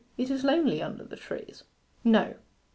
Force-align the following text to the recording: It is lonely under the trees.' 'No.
It 0.17 0.31
is 0.31 0.43
lonely 0.43 0.81
under 0.81 1.03
the 1.03 1.15
trees.' 1.15 1.63
'No. 2.03 2.33